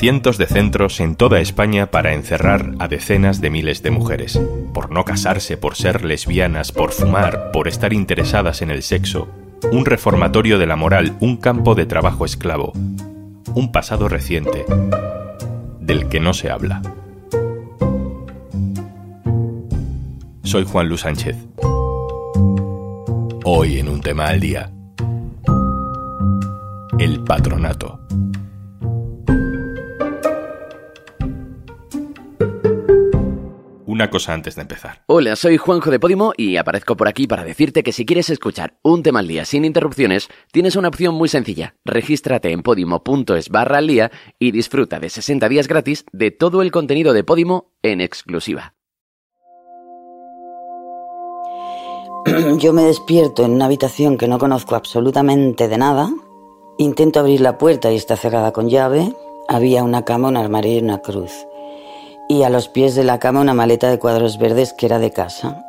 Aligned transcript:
Cientos 0.00 0.38
de 0.38 0.46
centros 0.46 0.98
en 1.00 1.14
toda 1.14 1.40
España 1.40 1.90
para 1.90 2.14
encerrar 2.14 2.72
a 2.78 2.88
decenas 2.88 3.42
de 3.42 3.50
miles 3.50 3.82
de 3.82 3.90
mujeres, 3.90 4.40
por 4.72 4.90
no 4.90 5.04
casarse, 5.04 5.58
por 5.58 5.76
ser 5.76 6.04
lesbianas, 6.04 6.72
por 6.72 6.92
fumar, 6.92 7.50
por 7.52 7.68
estar 7.68 7.92
interesadas 7.92 8.62
en 8.62 8.70
el 8.70 8.82
sexo. 8.82 9.28
Un 9.72 9.84
reformatorio 9.84 10.58
de 10.58 10.66
la 10.66 10.76
moral, 10.76 11.16
un 11.20 11.36
campo 11.36 11.74
de 11.74 11.84
trabajo 11.84 12.24
esclavo. 12.24 12.72
Un 13.54 13.72
pasado 13.72 14.08
reciente, 14.08 14.64
del 15.80 16.08
que 16.08 16.18
no 16.18 16.32
se 16.32 16.50
habla. 16.50 16.80
Soy 20.42 20.64
Juan 20.64 20.88
Luis 20.88 21.02
Sánchez. 21.02 21.36
Hoy 23.44 23.78
en 23.78 23.88
un 23.88 24.00
tema 24.00 24.28
al 24.28 24.40
día. 24.40 24.70
El 26.98 27.22
patronato. 27.22 28.00
Una 34.00 34.08
cosa 34.08 34.32
antes 34.32 34.56
de 34.56 34.62
empezar. 34.62 35.02
Hola, 35.08 35.36
soy 35.36 35.58
Juanjo 35.58 35.90
de 35.90 36.00
Podimo 36.00 36.32
y 36.34 36.56
aparezco 36.56 36.96
por 36.96 37.06
aquí 37.06 37.26
para 37.26 37.44
decirte 37.44 37.82
que 37.82 37.92
si 37.92 38.06
quieres 38.06 38.30
escuchar 38.30 38.78
un 38.82 39.02
tema 39.02 39.18
al 39.18 39.28
día 39.28 39.44
sin 39.44 39.66
interrupciones, 39.66 40.30
tienes 40.52 40.74
una 40.74 40.88
opción 40.88 41.14
muy 41.14 41.28
sencilla. 41.28 41.74
Regístrate 41.84 42.50
en 42.50 42.62
podimo.es 42.62 43.50
barra 43.50 43.76
al 43.76 43.88
día 43.88 44.10
y 44.38 44.52
disfruta 44.52 45.00
de 45.00 45.10
60 45.10 45.46
días 45.50 45.68
gratis 45.68 46.06
de 46.12 46.30
todo 46.30 46.62
el 46.62 46.70
contenido 46.70 47.12
de 47.12 47.24
Podimo 47.24 47.72
en 47.82 48.00
exclusiva. 48.00 48.72
Yo 52.58 52.72
me 52.72 52.84
despierto 52.84 53.44
en 53.44 53.50
una 53.50 53.66
habitación 53.66 54.16
que 54.16 54.28
no 54.28 54.38
conozco 54.38 54.76
absolutamente 54.76 55.68
de 55.68 55.76
nada. 55.76 56.10
Intento 56.78 57.20
abrir 57.20 57.42
la 57.42 57.58
puerta 57.58 57.92
y 57.92 57.96
está 57.96 58.16
cerrada 58.16 58.52
con 58.52 58.70
llave. 58.70 59.14
Había 59.46 59.84
una 59.84 60.06
cama, 60.06 60.28
un 60.28 60.38
armario 60.38 60.72
y 60.72 60.78
una 60.78 61.02
cruz. 61.02 61.30
Y 62.30 62.44
a 62.44 62.48
los 62.48 62.68
pies 62.68 62.94
de 62.94 63.02
la 63.02 63.18
cama 63.18 63.40
una 63.40 63.54
maleta 63.54 63.90
de 63.90 63.98
cuadros 63.98 64.38
verdes 64.38 64.72
que 64.72 64.86
era 64.86 65.00
de 65.00 65.10
casa. 65.10 65.66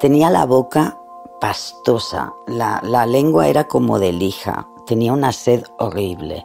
Tenía 0.00 0.28
la 0.28 0.44
boca 0.44 0.98
pastosa, 1.40 2.34
la, 2.48 3.06
lengua 3.06 3.46
era 3.46 3.68
como 3.68 4.00
de 4.00 4.12
lija, 4.12 4.66
tenía 4.88 5.12
una 5.12 5.30
sed 5.30 5.62
horrible. 5.78 6.44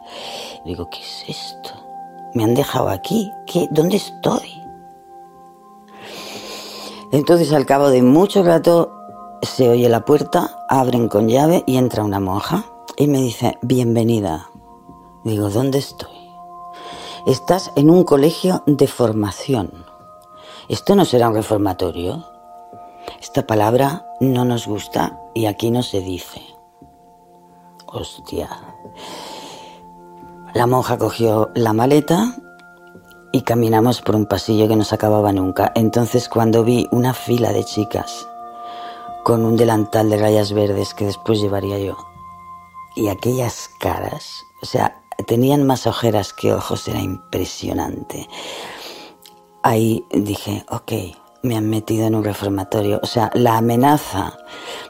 Digo, 0.64 0.88
¿qué 0.88 1.00
es 1.00 1.24
esto? 1.26 1.70
¿Me 2.32 2.44
han 2.44 2.54
dejado 2.54 2.90
aquí? 2.90 3.32
¿Qué? 3.44 3.66
¿Dónde 3.72 3.96
estoy? 3.96 4.62
Entonces 7.10 7.52
al 7.52 7.66
cabo 7.66 7.90
de 7.90 8.02
mucho 8.02 8.44
rato 8.44 8.92
se 9.42 9.68
oye 9.68 9.88
la 9.88 10.04
puerta, 10.04 10.64
abren 10.68 11.08
con 11.08 11.28
llave 11.28 11.64
y 11.66 11.76
entra 11.76 12.04
una 12.04 12.20
monja 12.20 12.66
y 12.96 13.08
me 13.08 13.18
dice, 13.18 13.58
bienvenida. 13.62 14.48
Digo, 15.24 15.50
¿dónde 15.50 15.78
estoy? 15.78 16.15
Estás 17.26 17.72
en 17.74 17.90
un 17.90 18.04
colegio 18.04 18.62
de 18.66 18.86
formación. 18.86 19.72
¿Esto 20.68 20.94
no 20.94 21.04
será 21.04 21.28
un 21.28 21.34
reformatorio? 21.34 22.24
Esta 23.20 23.44
palabra 23.48 24.06
no 24.20 24.44
nos 24.44 24.68
gusta 24.68 25.18
y 25.34 25.46
aquí 25.46 25.72
no 25.72 25.82
se 25.82 26.02
dice. 26.02 26.40
Hostia. 27.86 28.48
La 30.54 30.68
monja 30.68 30.98
cogió 30.98 31.50
la 31.56 31.72
maleta 31.72 32.36
y 33.32 33.42
caminamos 33.42 34.02
por 34.02 34.14
un 34.14 34.26
pasillo 34.26 34.68
que 34.68 34.76
no 34.76 34.84
se 34.84 34.94
acababa 34.94 35.32
nunca. 35.32 35.72
Entonces 35.74 36.28
cuando 36.28 36.62
vi 36.62 36.86
una 36.92 37.12
fila 37.12 37.52
de 37.52 37.64
chicas 37.64 38.28
con 39.24 39.44
un 39.44 39.56
delantal 39.56 40.10
de 40.10 40.18
rayas 40.18 40.52
verdes 40.52 40.94
que 40.94 41.06
después 41.06 41.40
llevaría 41.40 41.80
yo. 41.80 41.96
Y 42.94 43.08
aquellas 43.08 43.68
caras, 43.80 44.44
o 44.62 44.66
sea, 44.66 45.02
tenían 45.26 45.66
más 45.66 45.86
ojeras 45.86 46.32
que 46.32 46.52
ojos, 46.52 46.86
era 46.88 47.00
impresionante. 47.00 48.28
Ahí 49.62 50.04
dije, 50.12 50.64
ok, 50.68 50.92
me 51.42 51.56
han 51.56 51.68
metido 51.68 52.06
en 52.06 52.14
un 52.14 52.24
reformatorio. 52.24 53.00
O 53.02 53.06
sea, 53.06 53.30
la 53.34 53.56
amenaza 53.56 54.36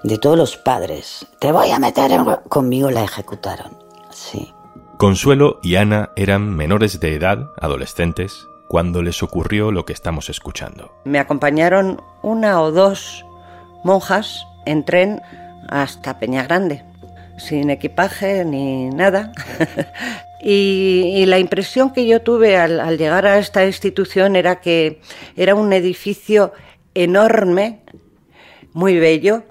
de 0.03 0.19
todos 0.19 0.37
los 0.37 0.57
padres, 0.57 1.27
te 1.41 1.53
voy 1.53 1.71
a 1.71 1.79
meter 1.79 2.11
en... 2.13 2.25
conmigo 2.49 2.91
la 2.91 3.05
ejecutaron. 3.05 3.77
Sí. 4.11 4.53
Consuelo 4.99 5.61
y 5.63 5.77
Ana 5.77 6.11
eran 6.17 6.55
menores 6.55 6.99
de 7.01 7.15
edad, 7.15 7.51
adolescentes, 7.61 8.47
cuando 8.69 9.03
les 9.03 9.23
ocurrió 9.23 9.71
lo 9.71 9.85
que 9.85 9.93
estamos 9.93 10.31
escuchando. 10.31 10.91
Me 11.05 11.19
acompañaron 11.19 12.03
una 12.23 12.61
o 12.63 12.73
dos 12.73 13.25
monjas 13.85 14.47
en 14.65 14.85
tren 14.85 15.23
hasta 15.69 16.19
Peñagrande, 16.19 16.85
sin 17.39 17.71
equipaje 17.71 18.45
ni 18.45 18.89
nada. 18.91 19.33
y, 20.43 21.25
la 21.27 21.39
impresión 21.39 21.93
que 21.93 22.07
yo 22.07 22.23
tuve 22.23 22.57
al, 22.57 22.99
llegar 22.99 23.27
a 23.27 23.39
esta 23.39 23.65
institución 23.67 24.37
era 24.37 24.61
que 24.61 25.01
era 25.37 25.55
un 25.55 25.73
edificio 25.73 26.53
enorme, 26.95 27.81
muy 28.73 28.99
bello, 28.99 29.43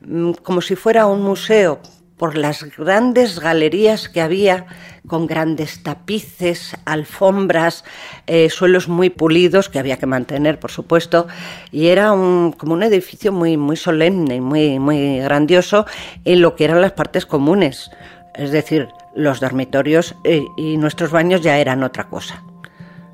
mm, 0.00 0.32
como 0.42 0.60
si 0.60 0.76
fuera 0.76 1.06
un 1.06 1.22
museo, 1.22 1.80
por 2.16 2.36
las 2.36 2.64
grandes 2.76 3.40
galerías 3.40 4.08
que 4.08 4.20
había, 4.20 4.66
con 5.06 5.26
grandes 5.26 5.82
tapices, 5.82 6.76
alfombras, 6.84 7.84
eh, 8.26 8.48
suelos 8.48 8.88
muy 8.88 9.10
pulidos 9.10 9.68
que 9.68 9.78
había 9.78 9.98
que 9.98 10.06
mantener, 10.06 10.58
por 10.58 10.70
supuesto, 10.70 11.26
y 11.70 11.88
era 11.88 12.08
como 12.08 12.72
un 12.72 12.82
edificio 12.82 13.32
muy, 13.32 13.56
muy 13.56 13.76
solemne, 13.76 14.40
muy, 14.40 14.78
muy 14.78 15.18
grandioso 15.18 15.86
en 16.24 16.40
lo 16.40 16.56
que 16.56 16.64
eran 16.64 16.80
las 16.80 16.92
partes 16.92 17.26
comunes, 17.26 17.90
es 18.34 18.50
decir, 18.50 18.88
los 19.14 19.40
dormitorios 19.40 20.14
eh, 20.24 20.44
y 20.56 20.76
nuestros 20.78 21.10
baños 21.10 21.42
ya 21.42 21.58
eran 21.58 21.82
otra 21.82 22.08
cosa, 22.08 22.42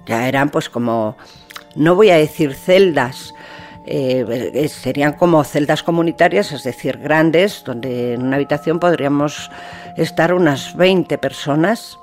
ya 0.06 0.28
eran 0.28 0.50
pues 0.50 0.68
como, 0.68 1.16
no 1.74 1.96
voy 1.96 2.10
a 2.10 2.16
decir 2.16 2.54
celdas, 2.54 3.34
eh, 3.86 4.68
serían 4.68 5.14
como 5.14 5.42
celdas 5.44 5.82
comunitarias, 5.82 6.52
es 6.52 6.62
decir, 6.62 6.98
grandes, 6.98 7.62
donde 7.64 8.14
en 8.14 8.22
una 8.22 8.36
habitación 8.36 8.78
podríamos 8.78 9.50
estar 9.96 10.34
unas 10.34 10.76
20 10.76 11.18
personas. 11.18 11.98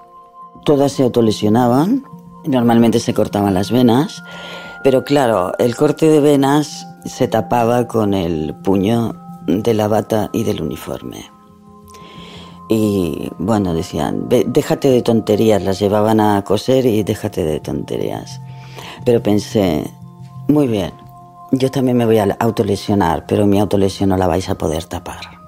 Todas 0.65 0.91
se 0.93 1.03
autolesionaban, 1.03 2.03
normalmente 2.45 2.99
se 2.99 3.13
cortaban 3.13 3.53
las 3.53 3.71
venas, 3.71 4.23
pero 4.83 5.03
claro, 5.03 5.53
el 5.57 5.75
corte 5.75 6.07
de 6.09 6.19
venas 6.19 6.85
se 7.05 7.27
tapaba 7.27 7.87
con 7.87 8.13
el 8.13 8.55
puño 8.63 9.13
de 9.47 9.73
la 9.73 9.87
bata 9.87 10.29
y 10.33 10.43
del 10.43 10.61
uniforme. 10.61 11.31
Y 12.69 13.31
bueno, 13.39 13.73
decían, 13.73 14.27
déjate 14.29 14.89
de 14.89 15.01
tonterías, 15.01 15.63
las 15.63 15.79
llevaban 15.79 16.19
a 16.19 16.43
coser 16.43 16.85
y 16.85 17.01
déjate 17.01 17.43
de 17.43 17.59
tonterías. 17.59 18.39
Pero 19.05 19.23
pensé, 19.23 19.89
muy 20.47 20.67
bien, 20.67 20.91
yo 21.51 21.71
también 21.71 21.97
me 21.97 22.05
voy 22.05 22.19
a 22.19 22.37
autolesionar, 22.39 23.25
pero 23.25 23.47
mi 23.47 23.59
autolesión 23.59 24.09
no 24.09 24.17
la 24.17 24.27
vais 24.27 24.49
a 24.49 24.57
poder 24.57 24.85
tapar. 24.85 25.39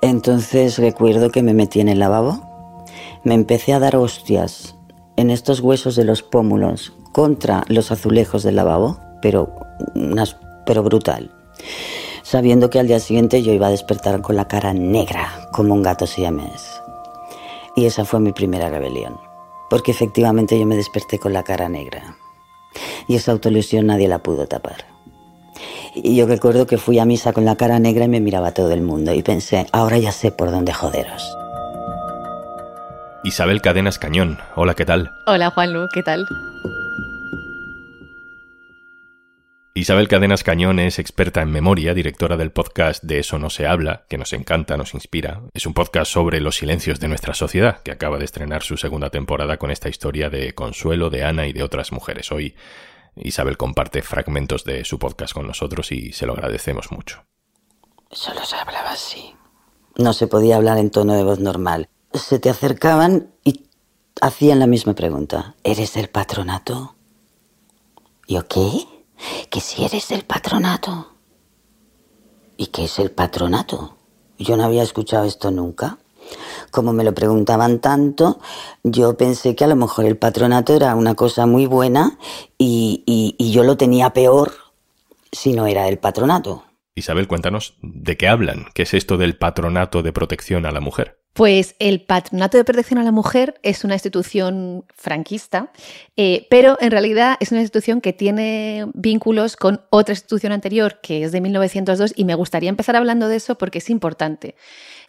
Entonces 0.00 0.78
recuerdo 0.78 1.30
que 1.30 1.42
me 1.42 1.54
metí 1.54 1.80
en 1.80 1.88
el 1.88 1.98
lavabo, 1.98 2.84
me 3.24 3.34
empecé 3.34 3.72
a 3.72 3.78
dar 3.78 3.96
hostias 3.96 4.76
en 5.16 5.30
estos 5.30 5.60
huesos 5.60 5.96
de 5.96 6.04
los 6.04 6.22
pómulos 6.22 6.92
contra 7.12 7.64
los 7.68 7.90
azulejos 7.90 8.42
del 8.42 8.56
lavabo, 8.56 8.98
pero, 9.22 9.52
pero 10.66 10.82
brutal, 10.82 11.34
sabiendo 12.22 12.70
que 12.70 12.78
al 12.78 12.86
día 12.86 13.00
siguiente 13.00 13.42
yo 13.42 13.52
iba 13.52 13.68
a 13.68 13.70
despertar 13.70 14.20
con 14.20 14.36
la 14.36 14.46
cara 14.46 14.74
negra 14.74 15.48
como 15.52 15.74
un 15.74 15.82
gato 15.82 16.06
siamés. 16.06 16.80
Y 17.74 17.86
esa 17.86 18.04
fue 18.04 18.20
mi 18.20 18.32
primera 18.32 18.68
rebelión, 18.68 19.18
porque 19.68 19.90
efectivamente 19.90 20.58
yo 20.58 20.66
me 20.66 20.76
desperté 20.76 21.18
con 21.18 21.32
la 21.32 21.42
cara 21.42 21.68
negra 21.68 22.16
y 23.08 23.16
esa 23.16 23.32
autolesión 23.32 23.86
nadie 23.86 24.08
la 24.08 24.18
pudo 24.18 24.46
tapar. 24.46 24.84
Y 25.94 26.14
yo 26.16 26.26
recuerdo 26.26 26.66
que 26.66 26.76
fui 26.76 26.98
a 26.98 27.04
misa 27.04 27.32
con 27.32 27.44
la 27.44 27.56
cara 27.56 27.78
negra 27.78 28.04
y 28.04 28.08
me 28.08 28.20
miraba 28.20 28.52
todo 28.52 28.72
el 28.72 28.82
mundo 28.82 29.14
y 29.14 29.22
pensé, 29.22 29.66
ahora 29.72 29.98
ya 29.98 30.12
sé 30.12 30.30
por 30.30 30.50
dónde 30.50 30.72
joderos. 30.72 31.36
Isabel 33.24 33.60
Cadenas 33.60 33.98
Cañón, 33.98 34.38
hola, 34.54 34.74
¿qué 34.74 34.84
tal? 34.84 35.10
Hola 35.26 35.50
Juanlu, 35.50 35.88
¿qué 35.92 36.02
tal? 36.02 36.26
Isabel 39.76 40.08
Cadenas 40.08 40.42
Cañón 40.42 40.78
es 40.78 40.98
experta 40.98 41.42
en 41.42 41.50
memoria, 41.50 41.92
directora 41.92 42.38
del 42.38 42.50
podcast 42.50 43.04
De 43.04 43.18
eso 43.18 43.38
no 43.38 43.50
se 43.50 43.66
habla, 43.66 44.06
que 44.08 44.16
nos 44.16 44.32
encanta, 44.32 44.78
nos 44.78 44.94
inspira. 44.94 45.42
Es 45.52 45.66
un 45.66 45.74
podcast 45.74 46.10
sobre 46.10 46.40
los 46.40 46.56
silencios 46.56 46.98
de 46.98 47.08
nuestra 47.08 47.34
sociedad, 47.34 47.82
que 47.82 47.92
acaba 47.92 48.16
de 48.16 48.24
estrenar 48.24 48.62
su 48.62 48.78
segunda 48.78 49.10
temporada 49.10 49.58
con 49.58 49.70
esta 49.70 49.90
historia 49.90 50.30
de 50.30 50.54
Consuelo, 50.54 51.10
de 51.10 51.24
Ana 51.24 51.46
y 51.46 51.52
de 51.52 51.62
otras 51.62 51.92
mujeres. 51.92 52.32
Hoy 52.32 52.54
Isabel 53.16 53.58
comparte 53.58 54.00
fragmentos 54.00 54.64
de 54.64 54.82
su 54.86 54.98
podcast 54.98 55.34
con 55.34 55.46
nosotros 55.46 55.92
y 55.92 56.14
se 56.14 56.24
lo 56.24 56.32
agradecemos 56.32 56.90
mucho. 56.90 57.26
Solo 58.10 58.46
se 58.46 58.56
hablaba 58.56 58.92
así. 58.92 59.34
No 59.98 60.14
se 60.14 60.26
podía 60.26 60.56
hablar 60.56 60.78
en 60.78 60.88
tono 60.88 61.12
de 61.12 61.22
voz 61.22 61.38
normal. 61.38 61.90
Se 62.14 62.38
te 62.38 62.48
acercaban 62.48 63.30
y 63.44 63.66
hacían 64.22 64.58
la 64.58 64.66
misma 64.66 64.94
pregunta. 64.94 65.54
¿Eres 65.64 65.98
el 65.98 66.08
patronato? 66.08 66.96
¿Yo 68.26 68.48
qué? 68.48 68.95
Que 69.50 69.60
si 69.60 69.84
eres 69.84 70.08
del 70.08 70.24
patronato. 70.24 71.12
¿Y 72.56 72.66
qué 72.68 72.84
es 72.84 72.98
el 72.98 73.10
patronato? 73.10 73.96
Yo 74.38 74.56
no 74.56 74.64
había 74.64 74.82
escuchado 74.82 75.24
esto 75.24 75.50
nunca. 75.50 75.98
como 76.70 76.92
me 76.92 77.04
lo 77.04 77.14
preguntaban 77.14 77.80
tanto, 77.80 78.40
yo 78.82 79.16
pensé 79.16 79.54
que 79.54 79.64
a 79.64 79.68
lo 79.68 79.76
mejor 79.76 80.04
el 80.04 80.16
patronato 80.16 80.74
era 80.74 80.94
una 80.94 81.14
cosa 81.14 81.46
muy 81.46 81.66
buena 81.66 82.18
y, 82.58 83.04
y 83.06 83.50
yo 83.52 83.62
lo 83.62 83.76
tenía 83.76 84.10
peor 84.10 84.52
si 85.32 85.52
no 85.52 85.66
era 85.66 85.88
el 85.88 85.98
patronato. 85.98 86.64
Isabel, 86.94 87.28
cuéntanos 87.28 87.74
de 87.82 88.16
qué 88.16 88.26
hablan, 88.26 88.66
qué 88.74 88.82
es 88.82 88.94
esto 88.94 89.18
del 89.18 89.36
patronato 89.36 90.02
de 90.02 90.12
protección 90.12 90.64
a 90.64 90.72
la 90.72 90.80
mujer. 90.80 91.18
Pues 91.36 91.76
el 91.80 92.00
Patronato 92.00 92.56
de 92.56 92.64
Protección 92.64 92.98
a 92.98 93.02
la 93.02 93.12
Mujer 93.12 93.60
es 93.62 93.84
una 93.84 93.92
institución 93.92 94.86
franquista, 94.94 95.70
eh, 96.16 96.46
pero 96.48 96.78
en 96.80 96.90
realidad 96.90 97.36
es 97.40 97.52
una 97.52 97.60
institución 97.60 98.00
que 98.00 98.14
tiene 98.14 98.86
vínculos 98.94 99.54
con 99.54 99.82
otra 99.90 100.14
institución 100.14 100.52
anterior, 100.52 100.98
que 101.02 101.24
es 101.24 101.32
de 101.32 101.42
1902, 101.42 102.14
y 102.16 102.24
me 102.24 102.34
gustaría 102.34 102.70
empezar 102.70 102.96
hablando 102.96 103.28
de 103.28 103.36
eso 103.36 103.58
porque 103.58 103.78
es 103.78 103.90
importante. 103.90 104.54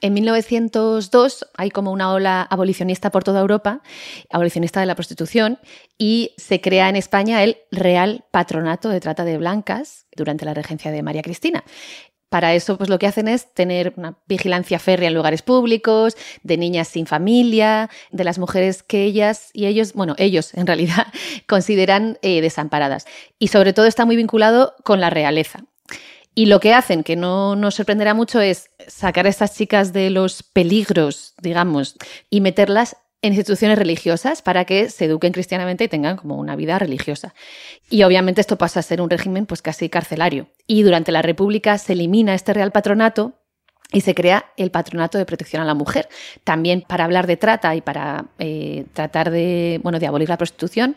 En 0.01 0.13
1902 0.15 1.47
hay 1.55 1.71
como 1.71 1.93
una 1.93 2.11
ola 2.11 2.41
abolicionista 2.41 3.09
por 3.09 3.23
toda 3.23 3.39
Europa, 3.39 3.81
abolicionista 4.29 4.81
de 4.81 4.85
la 4.85 4.95
prostitución, 4.95 5.59
y 5.97 6.33
se 6.35 6.59
crea 6.59 6.89
en 6.89 6.97
España 6.97 7.41
el 7.41 7.55
Real 7.71 8.25
Patronato 8.31 8.89
de 8.89 8.99
Trata 8.99 9.23
de 9.23 9.37
Blancas 9.37 10.07
durante 10.13 10.43
la 10.43 10.53
regencia 10.53 10.91
de 10.91 11.03
María 11.03 11.21
Cristina. 11.21 11.63
Para 12.29 12.53
eso, 12.53 12.77
pues 12.77 12.89
lo 12.89 12.99
que 12.99 13.07
hacen 13.07 13.29
es 13.29 13.53
tener 13.53 13.93
una 13.95 14.17
vigilancia 14.27 14.79
férrea 14.79 15.07
en 15.07 15.13
lugares 15.15 15.41
públicos, 15.41 16.17
de 16.43 16.57
niñas 16.57 16.89
sin 16.89 17.05
familia, 17.05 17.89
de 18.11 18.23
las 18.25 18.37
mujeres 18.37 18.83
que 18.83 19.03
ellas 19.03 19.49
y 19.53 19.65
ellos, 19.65 19.93
bueno, 19.93 20.13
ellos 20.17 20.53
en 20.53 20.67
realidad 20.67 21.07
consideran 21.47 22.17
eh, 22.21 22.41
desamparadas. 22.41 23.05
Y 23.39 23.47
sobre 23.47 23.71
todo 23.71 23.85
está 23.85 24.05
muy 24.05 24.17
vinculado 24.17 24.75
con 24.83 24.99
la 24.99 25.09
realeza. 25.09 25.63
Y 26.35 26.45
lo 26.45 26.59
que 26.59 26.73
hacen, 26.73 27.03
que 27.03 27.15
no 27.15 27.55
nos 27.55 27.75
sorprenderá 27.75 28.13
mucho, 28.13 28.41
es 28.41 28.69
sacar 28.87 29.25
a 29.25 29.29
estas 29.29 29.55
chicas 29.55 29.91
de 29.91 30.09
los 30.11 30.43
peligros, 30.43 31.33
digamos, 31.41 31.95
y 32.29 32.41
meterlas 32.41 32.97
en 33.21 33.33
instituciones 33.33 33.77
religiosas 33.77 34.41
para 34.41 34.65
que 34.65 34.89
se 34.89 35.05
eduquen 35.05 35.33
cristianamente 35.33 35.83
y 35.83 35.87
tengan 35.87 36.17
como 36.17 36.35
una 36.35 36.55
vida 36.55 36.77
religiosa. 36.77 37.33
Y 37.89 38.03
obviamente 38.03 38.41
esto 38.41 38.57
pasa 38.57 38.79
a 38.79 38.83
ser 38.83 39.01
un 39.01 39.09
régimen 39.09 39.45
pues 39.45 39.61
casi 39.61 39.89
carcelario. 39.89 40.47
Y 40.67 40.83
durante 40.83 41.11
la 41.11 41.21
República 41.21 41.77
se 41.77 41.93
elimina 41.93 42.35
este 42.35 42.53
real 42.53 42.71
patronato 42.71 43.33
y 43.91 44.01
se 44.01 44.13
crea 44.13 44.51
el 44.57 44.69
Patronato 44.69 45.17
de 45.17 45.25
Protección 45.25 45.61
a 45.61 45.65
la 45.65 45.73
Mujer, 45.73 46.09
también 46.43 46.81
para 46.81 47.05
hablar 47.05 47.25
de 47.25 47.37
trata 47.37 47.73
y 47.75 47.81
para 47.81 48.25
eh, 48.37 48.85
tratar 48.93 49.31
de, 49.31 49.79
bueno, 49.81 49.99
de 49.99 50.07
abolir 50.07 50.27
la 50.27 50.37
prostitución. 50.37 50.95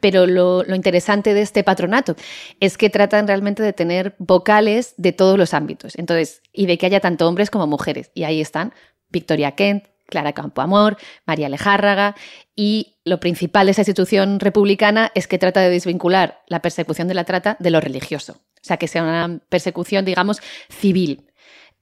Pero 0.00 0.26
lo, 0.26 0.64
lo, 0.64 0.74
interesante 0.74 1.34
de 1.34 1.42
este 1.42 1.62
patronato 1.62 2.16
es 2.58 2.76
que 2.76 2.90
tratan 2.90 3.28
realmente 3.28 3.62
de 3.62 3.72
tener 3.72 4.16
vocales 4.18 4.94
de 4.96 5.12
todos 5.12 5.38
los 5.38 5.54
ámbitos. 5.54 5.96
Entonces, 5.96 6.42
y 6.52 6.66
de 6.66 6.76
que 6.76 6.86
haya 6.86 7.00
tanto 7.00 7.28
hombres 7.28 7.50
como 7.50 7.66
mujeres. 7.68 8.10
Y 8.14 8.24
ahí 8.24 8.40
están 8.40 8.72
Victoria 9.10 9.52
Kent, 9.52 9.91
Clara 10.12 10.34
Campoamor, 10.34 10.98
María 11.26 11.48
Lejárraga, 11.48 12.14
y 12.54 12.98
lo 13.04 13.18
principal 13.18 13.66
de 13.66 13.72
esa 13.72 13.80
institución 13.80 14.38
republicana 14.38 15.10
es 15.14 15.26
que 15.26 15.38
trata 15.38 15.60
de 15.62 15.70
desvincular 15.70 16.42
la 16.46 16.60
persecución 16.60 17.08
de 17.08 17.14
la 17.14 17.24
trata 17.24 17.56
de 17.58 17.70
lo 17.70 17.80
religioso. 17.80 18.34
O 18.34 18.64
sea, 18.64 18.76
que 18.76 18.88
sea 18.88 19.02
una 19.02 19.40
persecución, 19.48 20.04
digamos, 20.04 20.42
civil. 20.68 21.26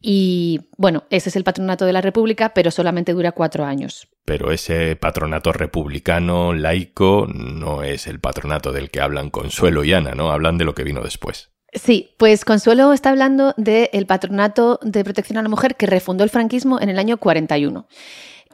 Y 0.00 0.70
bueno, 0.78 1.04
ese 1.10 1.28
es 1.28 1.36
el 1.36 1.44
patronato 1.44 1.84
de 1.84 1.92
la 1.92 2.00
República, 2.00 2.54
pero 2.54 2.70
solamente 2.70 3.12
dura 3.12 3.32
cuatro 3.32 3.64
años. 3.64 4.08
Pero 4.24 4.52
ese 4.52 4.94
patronato 4.96 5.52
republicano, 5.52 6.54
laico, 6.54 7.26
no 7.28 7.82
es 7.82 8.06
el 8.06 8.20
patronato 8.20 8.72
del 8.72 8.90
que 8.90 9.00
hablan 9.00 9.28
Consuelo 9.28 9.82
y 9.84 9.92
Ana, 9.92 10.12
¿no? 10.12 10.30
Hablan 10.30 10.56
de 10.56 10.64
lo 10.64 10.74
que 10.74 10.84
vino 10.84 11.02
después. 11.02 11.50
Sí, 11.72 12.14
pues 12.16 12.44
Consuelo 12.44 12.92
está 12.92 13.10
hablando 13.10 13.54
del 13.56 14.06
Patronato 14.06 14.80
de 14.82 15.04
Protección 15.04 15.38
a 15.38 15.42
la 15.42 15.48
Mujer 15.48 15.76
que 15.76 15.86
refundó 15.86 16.24
el 16.24 16.30
franquismo 16.30 16.80
en 16.80 16.88
el 16.88 16.98
año 16.98 17.18
41. 17.18 17.86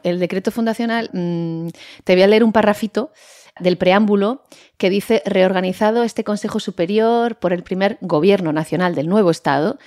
El 0.03 0.19
decreto 0.19 0.51
fundacional, 0.51 1.09
mm, 1.11 1.69
te 2.03 2.13
voy 2.13 2.21
a 2.21 2.27
leer 2.27 2.43
un 2.43 2.51
parrafito 2.51 3.11
del 3.59 3.77
preámbulo 3.77 4.43
que 4.77 4.91
dice 4.91 5.23
reorganizado 5.25 6.03
este 6.03 6.23
Consejo 6.23 6.59
Superior 6.59 7.37
por 7.37 7.53
el 7.53 7.63
primer 7.63 7.97
Gobierno 8.01 8.53
Nacional 8.53 8.93
del 8.93 9.09
nuevo 9.09 9.31
Estado, 9.31 9.79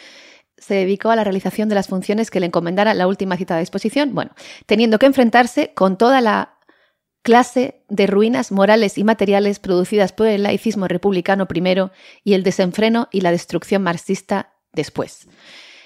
se 0.58 0.74
dedicó 0.74 1.10
a 1.10 1.16
la 1.16 1.24
realización 1.24 1.68
de 1.68 1.76
las 1.76 1.86
funciones 1.86 2.30
que 2.30 2.40
le 2.40 2.46
encomendara 2.46 2.94
la 2.94 3.06
última 3.06 3.36
cita 3.36 3.54
de 3.54 3.60
disposición, 3.60 4.14
bueno, 4.14 4.32
teniendo 4.66 4.98
que 4.98 5.06
enfrentarse 5.06 5.72
con 5.72 5.96
toda 5.96 6.20
la 6.20 6.56
clase 7.22 7.82
de 7.88 8.06
ruinas 8.06 8.52
morales 8.52 8.98
y 8.98 9.04
materiales 9.04 9.58
producidas 9.58 10.12
por 10.12 10.26
el 10.26 10.42
laicismo 10.42 10.88
republicano 10.88 11.46
primero 11.46 11.90
y 12.24 12.34
el 12.34 12.42
desenfreno 12.42 13.08
y 13.12 13.20
la 13.20 13.30
destrucción 13.30 13.82
marxista 13.82 14.54
después. 14.72 15.28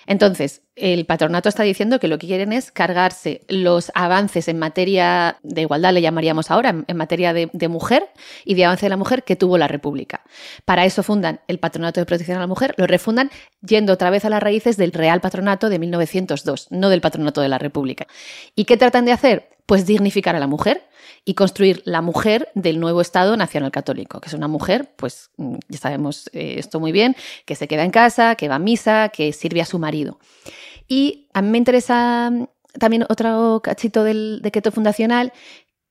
Entonces, 0.06 0.62
el 0.76 1.06
patronato 1.06 1.48
está 1.48 1.62
diciendo 1.62 1.98
que 1.98 2.08
lo 2.08 2.18
que 2.18 2.26
quieren 2.26 2.52
es 2.52 2.70
cargarse 2.70 3.42
los 3.48 3.90
avances 3.94 4.48
en 4.48 4.58
materia 4.58 5.38
de 5.42 5.62
igualdad, 5.62 5.92
le 5.92 6.02
llamaríamos 6.02 6.50
ahora, 6.50 6.84
en 6.86 6.96
materia 6.96 7.32
de, 7.32 7.68
mujer 7.68 8.08
y 8.44 8.54
de 8.54 8.64
avance 8.64 8.86
de 8.86 8.90
la 8.90 8.96
mujer 8.96 9.24
que 9.24 9.36
tuvo 9.36 9.56
la 9.56 9.68
República. 9.68 10.22
Para 10.64 10.84
eso 10.84 11.02
fundan 11.02 11.40
el 11.48 11.58
Patronato 11.58 12.00
de 12.00 12.06
Protección 12.06 12.36
a 12.36 12.40
la 12.40 12.46
Mujer, 12.46 12.74
lo 12.76 12.86
refundan 12.86 13.30
yendo 13.66 13.92
otra 13.92 14.10
vez 14.10 14.24
a 14.24 14.30
las 14.30 14.42
raíces 14.42 14.76
del 14.76 14.92
Real 14.92 15.20
Patronato 15.20 15.70
de 15.70 15.78
1902, 15.78 16.68
no 16.70 16.90
del 16.90 17.00
Patronato 17.00 17.40
de 17.40 17.48
la 17.48 17.58
República. 17.58 18.06
¿Y 18.54 18.64
qué 18.64 18.76
tratan 18.76 19.04
de 19.06 19.12
hacer? 19.12 19.53
Pues 19.66 19.86
dignificar 19.86 20.36
a 20.36 20.38
la 20.38 20.46
mujer 20.46 20.86
y 21.24 21.34
construir 21.34 21.82
la 21.84 22.02
mujer 22.02 22.48
del 22.54 22.80
nuevo 22.80 23.00
Estado 23.00 23.36
Nacional 23.36 23.70
Católico, 23.70 24.20
que 24.20 24.28
es 24.28 24.34
una 24.34 24.48
mujer, 24.48 24.92
pues 24.96 25.30
mm, 25.36 25.56
ya 25.68 25.78
sabemos 25.78 26.28
eh, 26.32 26.56
esto 26.58 26.80
muy 26.80 26.92
bien, 26.92 27.16
que 27.46 27.54
se 27.54 27.66
queda 27.66 27.84
en 27.84 27.90
casa, 27.90 28.34
que 28.34 28.48
va 28.48 28.56
a 28.56 28.58
misa, 28.58 29.08
que 29.08 29.32
sirve 29.32 29.62
a 29.62 29.64
su 29.64 29.78
marido. 29.78 30.18
Y 30.86 31.28
a 31.32 31.40
mí 31.40 31.48
me 31.48 31.58
interesa 31.58 32.30
mm, 32.30 32.46
también 32.78 33.06
otro 33.08 33.60
cachito 33.62 34.04
del 34.04 34.40
decreto 34.42 34.70
fundacional 34.70 35.32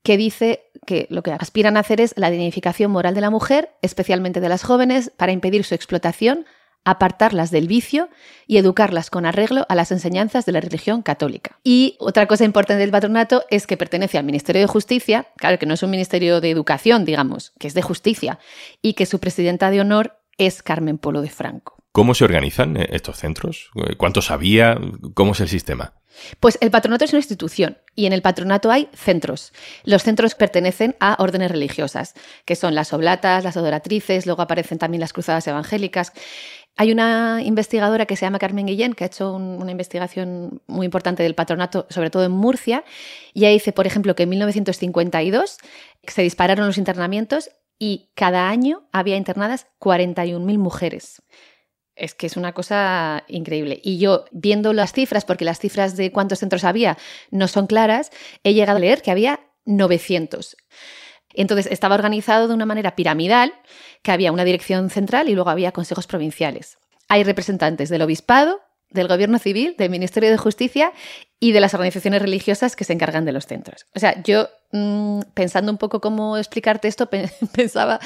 que 0.03 0.17
dice 0.17 0.69
que 0.85 1.07
lo 1.09 1.23
que 1.23 1.31
aspiran 1.31 1.77
a 1.77 1.79
hacer 1.79 2.01
es 2.01 2.13
la 2.17 2.29
dignificación 2.29 2.91
moral 2.91 3.15
de 3.15 3.21
la 3.21 3.29
mujer, 3.29 3.69
especialmente 3.81 4.41
de 4.41 4.49
las 4.49 4.63
jóvenes, 4.63 5.11
para 5.15 5.31
impedir 5.31 5.63
su 5.63 5.73
explotación, 5.73 6.45
apartarlas 6.85 7.51
del 7.51 7.68
vicio 7.68 8.09
y 8.47 8.57
educarlas 8.57 9.09
con 9.09 9.25
arreglo 9.25 9.65
a 9.69 9.75
las 9.75 9.91
enseñanzas 9.91 10.45
de 10.45 10.51
la 10.51 10.62
religión 10.62 11.01
católica. 11.01 11.57
Y 11.63 11.95
otra 12.00 12.27
cosa 12.27 12.45
importante 12.45 12.81
del 12.81 12.91
patronato 12.91 13.44
es 13.50 13.68
que 13.68 13.77
pertenece 13.77 14.18
al 14.18 14.25
Ministerio 14.25 14.62
de 14.62 14.68
Justicia, 14.68 15.27
claro 15.38 15.59
que 15.59 15.65
no 15.65 15.74
es 15.74 15.83
un 15.83 15.91
Ministerio 15.91 16.41
de 16.41 16.50
Educación, 16.50 17.06
digamos, 17.06 17.53
que 17.59 17.68
es 17.68 17.74
de 17.74 17.81
Justicia, 17.81 18.39
y 18.81 18.94
que 18.94 19.06
su 19.06 19.19
presidenta 19.19 19.71
de 19.71 19.81
honor 19.81 20.18
es 20.38 20.63
Carmen 20.63 20.97
Polo 20.97 21.21
de 21.21 21.30
Franco. 21.30 21.82
¿Cómo 21.94 22.16
se 22.16 22.24
organizan 22.24 22.75
eh, 22.75 22.88
estos 22.90 23.18
centros? 23.19 23.69
¿Cuántos 23.98 24.31
había? 24.31 24.80
¿Cómo 25.13 25.34
es 25.34 25.40
el 25.42 25.48
sistema? 25.48 25.94
Pues 26.40 26.57
el 26.60 26.72
patronato 26.72 27.06
es 27.06 27.13
una 27.13 27.19
institución 27.19 27.78
y 27.95 28.07
en 28.07 28.13
el 28.13 28.24
patronato 28.24 28.71
hay 28.71 28.90
centros. 28.94 29.54
Los 29.83 30.02
centros 30.02 30.33
pertenecen 30.33 30.95
a 31.00 31.16
órdenes 31.19 31.52
religiosas, 31.52 32.16
que 32.45 32.56
son 32.56 32.73
las 32.73 32.94
oblatas, 32.94 33.44
las 33.44 33.57
adoratrices, 33.57 34.26
luego 34.26 34.42
aparecen 34.42 34.80
también 34.80 35.02
las 35.02 35.14
cruzadas 35.14 35.47
evangélicas. 35.47 36.14
Hay 36.78 36.92
una 36.92 37.44
investigadora 37.44 38.07
que 38.07 38.16
se 38.16 38.26
llama 38.26 38.40
Carmen 38.40 38.66
Guillén, 38.66 38.95
que 38.95 39.04
ha 39.04 39.07
hecho 39.07 39.31
una 39.31 39.69
investigación 39.69 40.64
muy 40.66 40.85
importante 40.85 41.21
del 41.21 41.35
patronato, 41.35 41.85
sobre 41.92 42.09
todo 42.09 42.26
en 42.26 42.31
Murcia, 42.31 42.83
y 43.35 43.42
ella 43.42 43.50
dice, 43.50 43.71
por 43.71 43.85
ejemplo, 43.85 44.16
que 44.16 44.23
en 44.23 44.30
1952 44.30 45.57
se 46.07 46.21
dispararon 46.23 46.66
los 46.66 46.80
internamientos 46.80 47.52
y 47.78 48.09
cada 48.16 48.50
año 48.50 48.88
había 48.92 49.16
internadas 49.16 49.68
41.000 49.80 50.57
mujeres. 50.57 51.21
Es 51.95 52.16
que 52.16 52.26
es 52.26 52.38
una 52.38 52.54
cosa 52.54 53.23
increíble. 53.28 53.80
Y 53.83 54.00
yo, 54.00 54.26
viendo 54.31 54.73
las 54.73 54.94
cifras, 54.94 55.26
porque 55.26 55.45
las 55.45 55.59
cifras 55.59 55.95
de 55.95 56.12
cuántos 56.12 56.40
centros 56.40 56.64
había 56.64 56.97
no 57.30 57.47
son 57.47 57.68
claras, 57.68 58.12
he 58.44 58.54
llegado 58.54 58.78
a 58.78 58.80
leer 58.80 59.02
que 59.02 59.12
había 59.12 59.40
900. 59.66 60.57
Entonces 61.33 61.68
estaba 61.71 61.95
organizado 61.95 62.47
de 62.47 62.54
una 62.54 62.66
manera 62.66 62.95
piramidal, 62.95 63.54
que 64.02 64.12
había 64.12 64.31
una 64.31 64.44
dirección 64.44 64.90
central 64.90 65.30
y 65.30 65.33
luego 65.33 65.50
había 65.50 65.71
consejos 65.71 66.07
provinciales. 66.07 66.78
Hay 67.09 67.23
representantes 67.23 67.90
del 67.90 68.02
obispado, 68.02 68.62
del 68.90 69.07
gobierno 69.07 69.40
civil, 69.40 69.76
del 69.78 69.90
Ministerio 69.90 70.30
de 70.30 70.38
Justicia 70.38 70.94
y 71.40 71.52
de 71.52 71.59
las 71.59 71.73
organizaciones 71.73 72.21
religiosas 72.21 72.76
que 72.76 72.83
se 72.83 72.94
encargan 72.94 73.26
de 73.26 73.31
los 73.31 73.47
centros. 73.47 73.88
O 73.95 74.00
sea, 74.00 74.21
yo 74.21 74.50
mm, 74.71 75.21
pensando 75.33 75.71
un 75.71 75.78
poco 75.78 76.00
cómo 76.00 76.38
explicarte 76.38 76.88
esto, 76.88 77.09
pensaba 77.54 78.00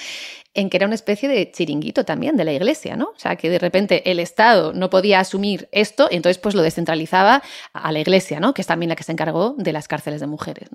en 0.57 0.71
que 0.71 0.77
era 0.77 0.87
una 0.87 0.95
especie 0.95 1.29
de 1.29 1.51
chiringuito 1.51 2.03
también 2.03 2.35
de 2.35 2.43
la 2.43 2.51
iglesia, 2.51 2.97
¿no? 2.97 3.05
O 3.15 3.19
sea, 3.19 3.35
que 3.35 3.47
de 3.49 3.59
repente 3.59 4.09
el 4.09 4.19
Estado 4.19 4.73
no 4.73 4.89
podía 4.89 5.19
asumir 5.19 5.69
esto, 5.71 6.07
entonces 6.09 6.39
pues 6.39 6.55
lo 6.55 6.63
descentralizaba 6.63 7.43
a 7.73 7.91
la 7.91 7.99
iglesia, 7.99 8.39
¿no? 8.39 8.55
Que 8.55 8.61
es 8.61 8.67
también 8.67 8.89
la 8.89 8.95
que 8.95 9.03
se 9.03 9.11
encargó 9.11 9.53
de 9.59 9.71
las 9.71 9.87
cárceles 9.87 10.19
de 10.19 10.25
mujeres. 10.25 10.69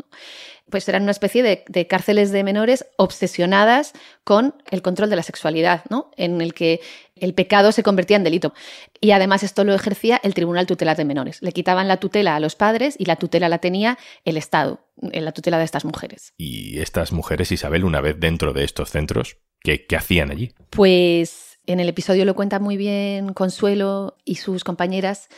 Pues 0.70 0.88
eran 0.88 1.02
una 1.02 1.10
especie 1.10 1.42
de, 1.42 1.64
de 1.66 1.88
cárceles 1.88 2.30
de 2.30 2.44
menores 2.44 2.86
obsesionadas 2.96 3.92
con 4.22 4.54
el 4.70 4.82
control 4.82 5.10
de 5.10 5.16
la 5.16 5.24
sexualidad, 5.24 5.82
¿no? 5.90 6.12
En 6.16 6.40
el 6.40 6.54
que 6.54 6.80
el 7.16 7.34
pecado 7.34 7.72
se 7.72 7.82
convertía 7.82 8.16
en 8.16 8.24
delito. 8.24 8.54
Y 9.00 9.10
además 9.10 9.42
esto 9.42 9.64
lo 9.64 9.74
ejercía 9.74 10.20
el 10.22 10.34
Tribunal 10.34 10.68
Tutelar 10.68 10.96
de 10.96 11.04
Menores. 11.04 11.42
Le 11.42 11.50
quitaban 11.50 11.88
la 11.88 11.96
tutela 11.96 12.36
a 12.36 12.40
los 12.40 12.54
padres 12.54 12.94
y 12.98 13.06
la 13.06 13.16
tutela 13.16 13.48
la 13.48 13.58
tenía 13.58 13.98
el 14.24 14.36
Estado, 14.36 14.86
en 15.00 15.24
la 15.24 15.32
tutela 15.32 15.58
de 15.58 15.64
estas 15.64 15.84
mujeres. 15.84 16.34
¿Y 16.36 16.78
estas 16.78 17.10
mujeres, 17.10 17.50
Isabel, 17.50 17.84
una 17.84 18.00
vez 18.00 18.20
dentro 18.20 18.52
de 18.52 18.62
estos 18.62 18.90
centros, 18.90 19.38
¿Qué, 19.62 19.86
hacían 19.96 20.30
allí? 20.30 20.52
Pues 20.70 21.58
en 21.66 21.80
el 21.80 21.88
episodio 21.88 22.24
lo 22.24 22.34
cuenta 22.34 22.58
muy 22.58 22.76
bien 22.76 23.32
Consuelo 23.32 24.16
y 24.24 24.36
sus 24.36 24.64
compañeras 24.64 25.28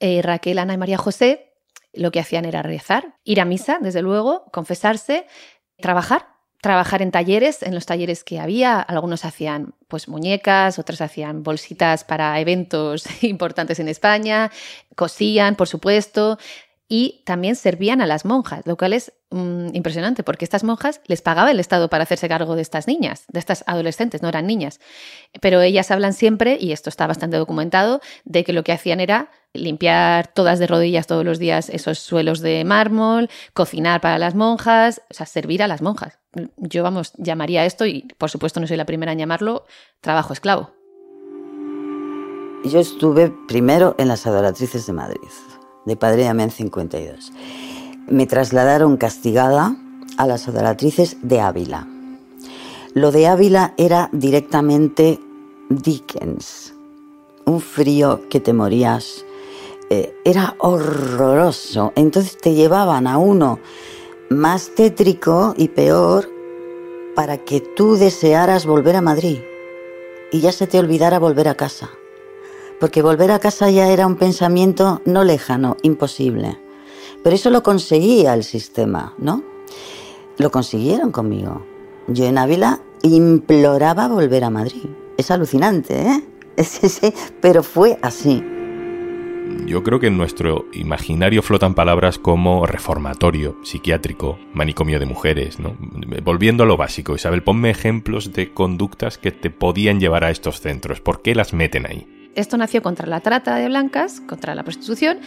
eh, 0.00 0.20
Raquel, 0.22 0.58
Ana 0.58 0.74
y 0.74 0.78
María 0.78 0.98
José. 0.98 1.52
lo 1.92 2.12
que 2.12 2.20
hacían 2.20 2.44
era 2.44 2.62
rezar, 2.62 3.16
ir 3.24 3.40
a 3.40 3.44
misa, 3.44 3.78
desde 3.80 4.02
luego, 4.02 4.44
confesarse, 4.52 5.26
trabajar, 5.78 6.28
trabajar 6.62 7.02
en 7.02 7.10
talleres, 7.10 7.62
en 7.62 7.74
los 7.74 7.86
talleres 7.86 8.22
que 8.22 8.38
había, 8.38 8.80
algunos 8.80 9.24
hacían 9.24 9.74
pues 9.88 10.06
muñecas, 10.06 10.78
otros 10.78 11.00
hacían 11.00 11.42
bolsitas 11.42 12.04
para 12.04 12.38
eventos 12.38 13.06
importantes 13.22 13.80
en 13.80 13.88
España, 13.88 14.52
cosían, 14.94 15.56
por 15.56 15.66
supuesto, 15.66 16.38
y 16.92 17.22
también 17.24 17.54
servían 17.54 18.00
a 18.00 18.06
las 18.06 18.24
monjas, 18.24 18.66
lo 18.66 18.76
cual 18.76 18.92
es 18.94 19.12
mm, 19.30 19.68
impresionante 19.74 20.24
porque 20.24 20.44
estas 20.44 20.64
monjas 20.64 21.00
les 21.06 21.22
pagaba 21.22 21.52
el 21.52 21.60
Estado 21.60 21.88
para 21.88 22.02
hacerse 22.02 22.28
cargo 22.28 22.56
de 22.56 22.62
estas 22.62 22.88
niñas, 22.88 23.26
de 23.28 23.38
estas 23.38 23.62
adolescentes, 23.68 24.22
no 24.22 24.28
eran 24.28 24.48
niñas. 24.48 24.80
Pero 25.40 25.60
ellas 25.62 25.92
hablan 25.92 26.14
siempre, 26.14 26.58
y 26.60 26.72
esto 26.72 26.90
está 26.90 27.06
bastante 27.06 27.36
documentado, 27.36 28.00
de 28.24 28.42
que 28.42 28.52
lo 28.52 28.64
que 28.64 28.72
hacían 28.72 28.98
era 28.98 29.30
limpiar 29.52 30.26
todas 30.26 30.58
de 30.58 30.66
rodillas 30.66 31.06
todos 31.06 31.24
los 31.24 31.38
días 31.38 31.68
esos 31.68 32.00
suelos 32.00 32.40
de 32.40 32.64
mármol, 32.64 33.30
cocinar 33.54 34.00
para 34.00 34.18
las 34.18 34.34
monjas, 34.34 35.00
o 35.10 35.14
sea, 35.14 35.26
servir 35.26 35.62
a 35.62 35.68
las 35.68 35.82
monjas. 35.82 36.18
Yo, 36.56 36.82
vamos, 36.82 37.12
llamaría 37.18 37.64
esto, 37.66 37.86
y 37.86 38.08
por 38.18 38.30
supuesto 38.30 38.58
no 38.58 38.66
soy 38.66 38.76
la 38.76 38.84
primera 38.84 39.12
en 39.12 39.18
llamarlo, 39.18 39.64
trabajo 40.00 40.32
esclavo. 40.32 40.72
Yo 42.64 42.80
estuve 42.80 43.32
primero 43.46 43.94
en 43.96 44.08
las 44.08 44.26
Adoratrices 44.26 44.88
de 44.88 44.92
Madrid 44.92 45.30
de 45.84 45.96
Padre 45.96 46.28
Amén 46.28 46.50
52. 46.50 47.32
Me 48.08 48.26
trasladaron 48.26 48.96
castigada 48.96 49.76
a 50.16 50.26
las 50.26 50.48
adoratrices 50.48 51.16
de 51.22 51.40
Ávila. 51.40 51.86
Lo 52.94 53.12
de 53.12 53.26
Ávila 53.26 53.74
era 53.76 54.08
directamente 54.12 55.20
Dickens. 55.68 56.74
Un 57.46 57.60
frío 57.60 58.28
que 58.28 58.40
te 58.40 58.52
morías. 58.52 59.24
Eh, 59.90 60.14
era 60.24 60.54
horroroso. 60.58 61.92
Entonces 61.96 62.36
te 62.36 62.54
llevaban 62.54 63.06
a 63.06 63.18
uno 63.18 63.58
más 64.28 64.74
tétrico 64.74 65.54
y 65.56 65.68
peor 65.68 66.28
para 67.14 67.38
que 67.38 67.60
tú 67.60 67.96
desearas 67.96 68.66
volver 68.66 68.96
a 68.96 69.00
Madrid 69.00 69.38
y 70.32 70.40
ya 70.40 70.52
se 70.52 70.66
te 70.66 70.78
olvidara 70.78 71.18
volver 71.18 71.48
a 71.48 71.56
casa 71.56 71.90
porque 72.80 73.02
volver 73.02 73.30
a 73.30 73.38
casa 73.38 73.70
ya 73.70 73.88
era 73.92 74.06
un 74.06 74.16
pensamiento 74.16 75.02
no 75.04 75.22
lejano, 75.22 75.76
imposible. 75.82 76.58
Pero 77.22 77.36
eso 77.36 77.50
lo 77.50 77.62
conseguía 77.62 78.32
el 78.32 78.42
sistema, 78.42 79.14
¿no? 79.18 79.44
Lo 80.38 80.50
consiguieron 80.50 81.12
conmigo. 81.12 81.64
Yo 82.08 82.24
en 82.24 82.38
Ávila 82.38 82.80
imploraba 83.02 84.08
volver 84.08 84.44
a 84.44 84.50
Madrid. 84.50 84.86
Es 85.18 85.30
alucinante, 85.30 86.00
¿eh? 86.00 86.24
Pero 87.42 87.62
fue 87.62 87.98
así. 88.00 88.42
Yo 89.66 89.82
creo 89.82 90.00
que 90.00 90.06
en 90.06 90.16
nuestro 90.16 90.64
imaginario 90.72 91.42
flotan 91.42 91.74
palabras 91.74 92.18
como 92.18 92.66
reformatorio, 92.66 93.56
psiquiátrico, 93.62 94.38
manicomio 94.54 94.98
de 94.98 95.06
mujeres, 95.06 95.58
¿no? 95.60 95.76
Volviendo 96.22 96.62
a 96.62 96.66
lo 96.66 96.78
básico, 96.78 97.14
Isabel, 97.14 97.42
ponme 97.42 97.68
ejemplos 97.68 98.32
de 98.32 98.54
conductas 98.54 99.18
que 99.18 99.32
te 99.32 99.50
podían 99.50 100.00
llevar 100.00 100.24
a 100.24 100.30
estos 100.30 100.60
centros. 100.60 101.00
¿Por 101.00 101.20
qué 101.20 101.34
las 101.34 101.52
meten 101.52 101.84
ahí? 101.86 102.19
Esto 102.34 102.56
nació 102.56 102.82
contra 102.82 103.06
la 103.06 103.20
trata 103.20 103.56
de 103.56 103.68
blancas, 103.68 104.20
contra 104.20 104.54
la 104.54 104.62
prostitución. 104.62 105.18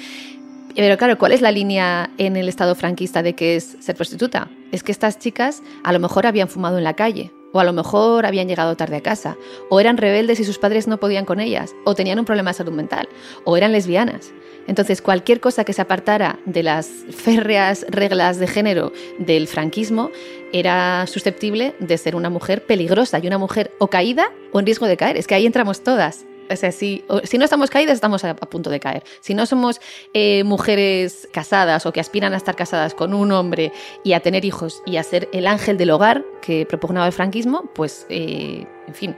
Pero 0.76 0.98
claro, 0.98 1.18
¿cuál 1.18 1.34
es 1.34 1.42
la 1.42 1.52
línea 1.52 2.10
en 2.18 2.36
el 2.36 2.50
estado 2.50 2.74
franquista 2.74 3.22
de 3.22 3.34
que 3.34 3.56
es 3.56 3.78
ser 3.80 3.96
prostituta? 3.96 4.50
Es 4.72 4.82
que 4.82 4.92
estas 4.92 5.20
chicas 5.20 5.62
a 5.84 5.94
lo 5.94 6.00
mejor 6.00 6.26
habían 6.26 6.48
fumado 6.48 6.78
en 6.78 6.84
la 6.84 6.96
calle, 6.96 7.32
o 7.52 7.60
a 7.60 7.64
lo 7.64 7.74
mejor 7.74 8.26
habían 8.26 8.48
llegado 8.48 8.76
tarde 8.76 8.98
a 8.98 9.02
casa, 9.02 9.38
o 9.70 9.80
eran 9.80 9.98
rebeldes 9.98 10.40
y 10.40 10.44
sus 10.44 10.58
padres 10.58 10.88
no 10.88 11.00
podían 11.00 11.26
con 11.26 11.40
ellas, 11.40 11.76
o 11.86 11.94
tenían 11.94 12.18
un 12.18 12.26
problema 12.26 12.50
de 12.52 12.56
salud 12.56 12.74
mental, 12.74 13.08
o 13.46 13.56
eran 13.56 13.72
lesbianas. 13.72 14.32
Entonces, 14.66 15.02
cualquier 15.02 15.40
cosa 15.40 15.64
que 15.64 15.74
se 15.74 15.82
apartara 15.82 16.40
de 16.46 16.64
las 16.64 16.88
férreas 17.12 17.86
reglas 17.90 18.40
de 18.40 18.48
género 18.48 18.94
del 19.20 19.48
franquismo 19.48 20.10
era 20.54 21.06
susceptible 21.06 21.76
de 21.80 21.98
ser 21.98 22.16
una 22.16 22.30
mujer 22.30 22.66
peligrosa 22.66 23.20
y 23.20 23.28
una 23.28 23.38
mujer 23.38 23.72
o 23.78 23.88
caída 23.88 24.32
o 24.54 24.60
en 24.60 24.66
riesgo 24.66 24.88
de 24.88 24.98
caer. 24.98 25.18
Es 25.18 25.28
que 25.28 25.36
ahí 25.36 25.46
entramos 25.46 25.84
todas. 25.84 26.26
O 26.50 26.56
sea, 26.56 26.72
si, 26.72 27.04
si, 27.24 27.38
no 27.38 27.46
estamos 27.46 27.70
caídas, 27.70 27.96
estamos 27.96 28.24
a, 28.24 28.36
punto 28.36 28.70
de 28.70 28.80
caer. 28.80 29.04
Si 29.22 29.34
no 29.34 29.46
somos 29.46 29.80
eh, 30.14 30.44
mujeres 30.44 31.28
casadas 31.32 31.86
o 31.86 31.94
que 31.94 32.00
aspiran 32.00 32.34
a 32.34 32.38
estar 32.38 32.56
casadas 32.56 32.94
con 32.94 33.14
un 33.14 33.32
hombre 33.32 33.72
y 34.04 34.14
a 34.14 34.20
tener 34.20 34.46
hijos 34.46 34.82
y 34.86 34.98
a 34.98 35.04
ser 35.04 35.30
el 35.34 35.48
ángel 35.48 35.78
del 35.78 35.92
hogar 35.92 36.24
que 36.42 36.66
propugnaba 36.66 37.08
el 37.08 37.14
franquismo, 37.14 37.70
pues, 37.74 38.06
eh, 38.10 38.66
en 38.88 38.94
fin, 38.94 39.16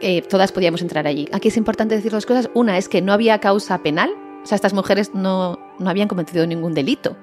eh, 0.00 0.22
todas 0.22 0.52
podíamos 0.52 0.82
entrar 0.82 1.06
allí. 1.06 1.28
Aquí 1.32 1.48
es 1.48 1.56
importante 1.56 1.94
decir 1.94 2.12
dos 2.12 2.26
cosas. 2.26 2.50
Una 2.54 2.78
es 2.78 2.88
que 2.88 3.02
no 3.02 3.12
había 3.12 3.38
causa 3.38 3.82
penal, 3.82 4.10
o 4.42 4.46
sea, 4.46 4.56
estas 4.56 4.72
mujeres 4.72 5.14
no, 5.14 5.58
no 5.78 5.90
habían 5.90 6.08
cometido 6.08 6.46
ningún 6.46 6.74
delito. 6.74 7.16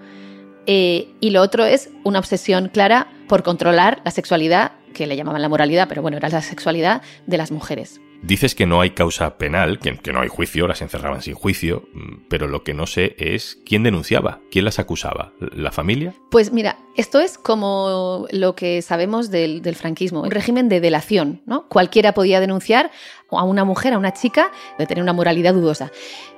y 0.65 1.29
lo 1.29 1.41
otro 1.41 1.63
es 1.63 1.89
una 2.03 2.19
obsesión 2.19 2.67
clara 2.67 3.07
por 3.29 3.41
controlar 3.41 4.01
la 4.03 4.11
sexualidad, 4.11 4.73
que 4.93 5.07
le 5.07 5.15
llamaban 5.15 5.41
la 5.41 5.47
moralidad, 5.47 5.87
pero 5.87 6.01
bueno, 6.01 6.17
era 6.17 6.27
la 6.27 6.41
sexualidad 6.41 7.01
de 7.25 7.37
las 7.37 7.51
mujeres. 7.51 8.01
Dices 8.21 8.55
que 8.55 8.65
no 8.65 8.81
hay 8.81 8.91
causa 8.91 9.37
penal, 9.37 9.79
que, 9.79 10.11
no 10.11 10.21
hay 10.21 10.27
juicio, 10.27 10.67
las 10.67 10.81
encerraban 10.81 11.21
sin 11.21 11.35
juicio, 11.35 11.87
mm, 11.93 12.25
pero 12.29 12.47
lo 12.47 12.63
que 12.63 12.73
no 12.73 12.87
sé 12.87 13.15
es 13.17 13.59
quién 13.65 13.83
denunciaba, 13.83 14.39
quién 14.51 14.65
las 14.65 14.79
acusaba, 14.79 15.33
¿la 15.39 15.71
familia? 15.71 16.13
Pues 16.31 16.51
mira, 16.51 16.77
esto 16.95 17.19
es 17.19 17.37
como 17.37 18.27
lo 18.31 18.55
que 18.55 18.81
sabemos 18.81 19.29
del, 19.29 19.61
franquismo, 19.75 20.21
un 20.21 20.31
régimen 20.31 20.69
de 20.69 20.79
delación, 20.79 21.41
¿no? 21.45 21.67
Cualquiera 21.67 22.13
podía 22.13 22.39
denunciar 22.39 22.91
a 23.29 23.43
una 23.43 23.63
mujer, 23.65 23.93
a 23.93 23.97
una 23.97 24.13
chica, 24.13 24.51
de 24.79 24.87
tener 24.87 25.03
una 25.03 25.13
moralidad 25.13 25.53
dudosa. 25.53 25.91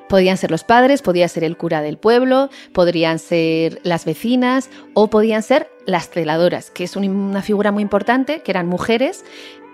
Podían 0.10 0.38
ser 0.38 0.50
los 0.50 0.64
padres, 0.64 1.04
podía 1.04 1.28
ser 1.28 1.44
el 1.44 1.56
cura 1.56 1.82
del 1.84 1.98
pueblo, 1.98 2.50
podrían 2.74 3.20
ser 3.20 3.80
las 3.84 4.06
vecinas 4.06 4.72
o 4.96 5.08
podían 5.12 5.44
ser 5.44 5.70
las 5.86 6.10
celadoras, 6.10 6.72
que 6.72 6.84
es 6.84 6.96
una 6.96 7.44
figura 7.44 7.72
muy 7.72 7.84
importante, 7.84 8.42
que 8.42 8.52
eran 8.52 8.68
mujeres 8.68 9.24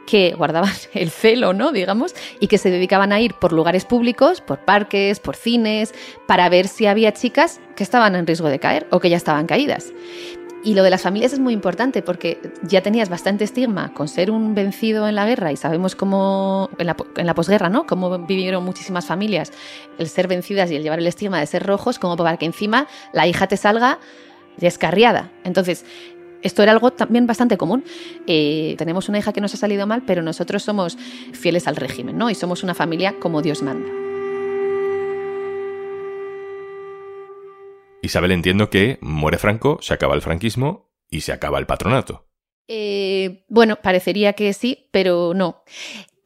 que 0.06 0.34
guardaban 0.34 0.72
el 0.94 1.10
celo, 1.10 1.54
¿no? 1.54 1.72
Digamos, 1.72 2.16
y 2.40 2.48
que 2.48 2.58
se 2.58 2.70
dedicaban 2.70 3.12
a 3.12 3.20
ir 3.20 3.34
por 3.34 3.54
lugares 3.54 3.86
públicos, 3.86 4.42
por 4.42 4.60
parques, 4.60 5.20
por 5.20 5.36
cines, 5.36 5.94
para 6.28 6.50
ver 6.50 6.68
si 6.68 6.86
había 6.86 7.14
chicas 7.14 7.60
que 7.76 7.84
estaban 7.84 8.16
en 8.16 8.28
riesgo 8.28 8.50
de 8.50 8.60
caer 8.60 8.88
o 8.92 9.00
que 9.00 9.10
ya 9.10 9.18
estaban 9.18 9.46
caídas. 9.46 9.94
Y 10.66 10.74
lo 10.74 10.82
de 10.82 10.90
las 10.90 11.04
familias 11.04 11.32
es 11.32 11.38
muy 11.38 11.54
importante 11.54 12.02
porque 12.02 12.40
ya 12.64 12.82
tenías 12.82 13.08
bastante 13.08 13.44
estigma 13.44 13.94
con 13.94 14.08
ser 14.08 14.32
un 14.32 14.56
vencido 14.56 15.08
en 15.08 15.14
la 15.14 15.28
guerra 15.28 15.52
y 15.52 15.58
sabemos 15.58 15.96
cómo, 15.96 16.72
en 16.80 16.88
la, 16.88 17.36
posguerra, 17.36 17.70
¿no? 17.70 17.86
Cómo 17.86 18.18
vivieron 18.26 18.66
muchísimas 18.66 19.06
familias 19.06 19.54
el 20.00 20.10
ser 20.10 20.28
vencidas 20.28 20.72
y 20.72 20.76
el 20.76 20.82
llevar 20.82 20.98
el 20.98 21.06
estigma 21.06 21.40
de 21.40 21.46
ser 21.46 21.62
rojos, 21.64 22.00
como 22.00 22.18
para 22.18 22.38
que 22.38 22.48
encima 22.48 22.88
la 23.14 23.28
hija 23.28 23.46
te 23.46 23.58
salga 23.58 24.00
descarriada. 24.58 25.30
Entonces, 25.44 25.86
esto 26.46 26.62
era 26.62 26.72
algo 26.72 26.92
también 26.92 27.26
bastante 27.26 27.58
común. 27.58 27.84
Eh, 28.28 28.76
tenemos 28.78 29.10
una 29.10 29.18
hija 29.18 29.34
que 29.34 29.42
nos 29.42 29.54
ha 29.56 29.58
salido 29.58 29.88
mal, 29.88 30.04
pero 30.06 30.22
nosotros 30.22 30.62
somos 30.62 30.96
fieles 31.34 31.68
al 31.68 31.76
régimen, 31.76 32.20
¿no? 32.20 32.30
Y 32.30 32.36
somos 32.36 32.64
una 32.64 32.76
familia 32.76 33.16
como 33.20 33.42
Dios 33.42 33.64
manda. 33.64 33.90
Isabel, 38.04 38.32
entiendo 38.32 38.70
que 38.70 39.00
muere 39.02 39.40
Franco, 39.40 39.80
se 39.82 39.96
acaba 39.96 40.14
el 40.14 40.22
franquismo 40.22 40.92
y 41.10 41.22
se 41.22 41.32
acaba 41.32 41.58
el 41.58 41.66
patronato. 41.66 42.28
Eh, 42.68 43.44
bueno, 43.50 43.78
parecería 43.78 44.34
que 44.34 44.54
sí, 44.54 44.90
pero 44.92 45.34
no. 45.34 45.64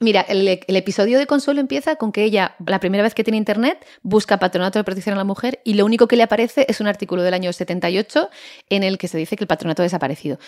Mira, 0.01 0.21
el, 0.21 0.47
episodio 0.47 1.19
de 1.19 1.27
Consuelo 1.27 1.59
empieza 1.59 1.97
con 1.97 2.13
que 2.13 2.23
ella, 2.23 2.55
la 2.65 2.79
primera 2.79 3.03
vez 3.03 3.13
que 3.13 3.25
tiene 3.25 3.35
internet, 3.37 3.85
busca 4.01 4.39
patronato 4.39 4.79
de 4.79 4.85
protección 4.85 5.13
a 5.15 5.17
la 5.17 5.25
mujer 5.25 5.59
y 5.65 5.73
lo 5.73 5.85
único 5.85 6.07
que 6.07 6.15
le 6.15 6.23
aparece 6.23 6.65
es 6.69 6.79
un 6.79 6.87
artículo 6.87 7.21
del 7.21 7.33
año 7.33 7.51
78 7.51 8.29
en 8.69 8.83
el 8.83 8.97
que 8.97 9.09
se 9.09 9.17
dice 9.17 9.35
que 9.35 9.43
el 9.43 9.49
patronato 9.49 9.81
ha 9.81 9.83
desaparecido. 9.83 10.39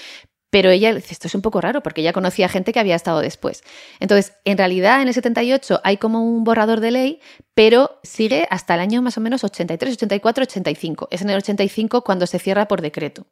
Pero 0.52 0.70
ella 0.70 0.94
dice, 0.94 1.14
esto 1.14 1.28
es 1.28 1.36
un 1.36 1.42
poco 1.42 1.60
raro, 1.60 1.84
porque 1.84 2.02
ella 2.02 2.14
conocía 2.14 2.48
gente 2.48 2.72
que 2.72 2.80
había 2.80 2.96
estado 2.96 3.20
después. 3.20 3.64
Entonces, 4.00 4.34
en 4.46 4.58
realidad, 4.58 5.02
en 5.02 5.10
el 5.10 5.14
78 5.14 5.82
hay 5.84 5.98
como 5.98 6.24
un 6.24 6.46
borrador 6.46 6.80
de 6.80 6.92
ley, 6.92 7.20
pero 7.54 8.00
sigue 8.04 8.48
hasta 8.50 8.76
el 8.76 8.80
año 8.80 9.02
más 9.02 9.18
o 9.18 9.22
menos 9.22 9.44
83, 9.44 9.96
84, 9.96 10.44
85. 10.44 11.08
Es 11.12 11.22
en 11.22 11.30
el 11.30 11.38
85 11.38 12.04
cuando 12.04 12.26
se 12.26 12.40
cierra 12.40 12.68
por 12.68 12.82
decreto. 12.82 13.26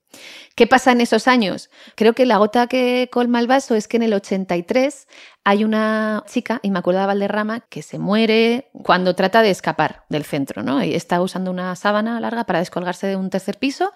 ¿Qué 0.56 0.68
pasa 0.68 0.92
en 0.92 1.02
esos 1.02 1.28
años? 1.28 1.70
Creo 1.96 2.14
que 2.14 2.26
la 2.26 2.38
gota 2.38 2.68
que 2.68 3.10
colma 3.12 3.40
el 3.40 3.48
vaso 3.48 3.76
es 3.76 3.88
que 3.88 3.98
en 3.98 4.04
el 4.04 4.14
83 4.14 5.08
hay 5.46 5.64
una 5.64 6.24
chica, 6.28 6.60
Inmaculada 6.64 7.08
Valderrama, 7.08 7.62
que 7.70 7.82
se 7.82 7.98
muere 7.98 8.70
cuando 8.84 9.16
trata 9.16 9.42
de 9.42 9.50
escapar 9.50 10.04
del 10.10 10.26
centro, 10.26 10.64
¿no? 10.64 10.84
Y 10.84 10.94
está 10.94 11.22
usando 11.22 11.50
una 11.50 11.76
sábana 11.76 12.20
larga 12.20 12.44
para 12.44 12.60
descolgarse 12.60 13.08
de 13.08 13.16
un 13.16 13.30
tercer 13.30 13.58
piso 13.58 13.92